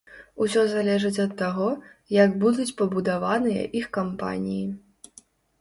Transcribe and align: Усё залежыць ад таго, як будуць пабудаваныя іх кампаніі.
Усё 0.43 0.61
залежыць 0.71 1.19
ад 1.25 1.35
таго, 1.41 1.67
як 2.23 2.33
будуць 2.45 2.67
пабудаваныя 2.81 3.69
іх 3.81 3.85
кампаніі. 3.99 4.65